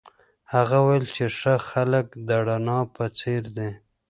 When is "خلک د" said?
1.69-2.29